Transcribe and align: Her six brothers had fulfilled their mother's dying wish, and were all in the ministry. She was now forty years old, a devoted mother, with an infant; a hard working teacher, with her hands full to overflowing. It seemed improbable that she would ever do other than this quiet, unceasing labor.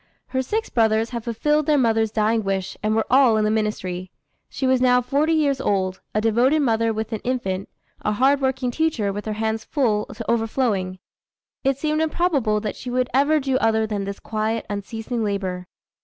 Her 0.29 0.41
six 0.41 0.67
brothers 0.69 1.11
had 1.11 1.23
fulfilled 1.23 1.67
their 1.67 1.77
mother's 1.77 2.09
dying 2.09 2.43
wish, 2.43 2.75
and 2.81 2.95
were 2.95 3.05
all 3.11 3.37
in 3.37 3.45
the 3.45 3.51
ministry. 3.51 4.09
She 4.49 4.65
was 4.65 4.81
now 4.81 4.99
forty 4.99 5.33
years 5.33 5.61
old, 5.61 6.01
a 6.15 6.19
devoted 6.19 6.61
mother, 6.61 6.91
with 6.91 7.13
an 7.13 7.19
infant; 7.23 7.69
a 8.01 8.13
hard 8.13 8.41
working 8.41 8.71
teacher, 8.71 9.13
with 9.13 9.27
her 9.27 9.33
hands 9.33 9.63
full 9.63 10.05
to 10.07 10.25
overflowing. 10.27 10.97
It 11.63 11.77
seemed 11.77 12.01
improbable 12.01 12.59
that 12.61 12.75
she 12.75 12.89
would 12.89 13.11
ever 13.13 13.39
do 13.39 13.57
other 13.57 13.85
than 13.85 14.05
this 14.05 14.19
quiet, 14.19 14.65
unceasing 14.71 15.23
labor. 15.23 15.67